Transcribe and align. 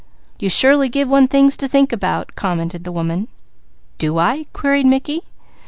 "You 0.39 0.49
surely 0.49 0.89
give 0.89 1.07
one 1.07 1.27
things 1.27 1.55
to 1.57 1.67
think 1.67 1.93
about," 1.93 2.33
commented 2.35 2.85
the 2.85 2.91
woman. 2.91 3.27
"Do 3.99 4.17
I?" 4.17 4.47
queried 4.51 4.87
Mickey. 4.87 5.21